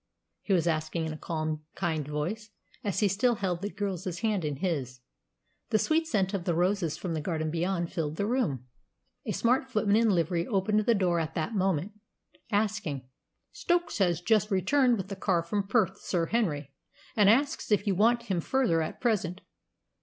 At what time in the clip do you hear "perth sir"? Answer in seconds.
15.67-16.25